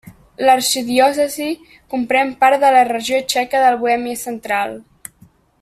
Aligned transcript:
L'arxidiòcesi 0.45 1.49
comprèn 1.95 2.33
part 2.41 2.65
de 2.65 2.73
la 2.79 2.83
regió 2.91 3.23
txeca 3.35 3.65
de 3.65 3.71
la 3.75 3.81
Bohèmia 3.85 4.23
Central. 4.27 4.79